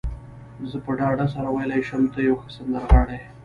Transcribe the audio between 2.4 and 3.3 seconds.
ښه سندرغاړی يې.